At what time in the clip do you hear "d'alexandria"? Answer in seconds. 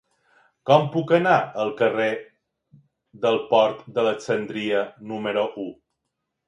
3.99-4.85